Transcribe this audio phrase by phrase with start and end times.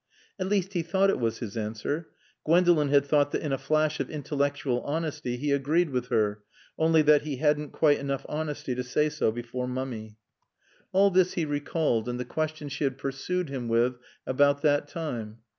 [0.39, 2.09] At least he thought it was his answer.
[2.43, 6.41] Gwendolen had thought that in a flash of intellectual honesty he agreed with her,
[6.75, 10.17] only that he hadn't quite enough honesty to say so before Mummy.
[10.91, 15.37] All this he recalled, and the question she had pursued him with about that time.